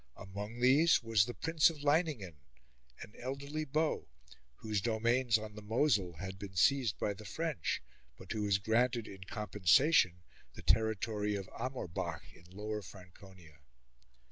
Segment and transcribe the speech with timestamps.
[0.17, 2.37] Among these was the Prince of Leiningen,
[3.03, 4.07] an elderly beau,
[4.55, 7.83] whose domains on the Moselle had been seized by the French,
[8.17, 10.23] but who was granted in compensation
[10.55, 13.59] the territory of Amorbach in Lower Franconia.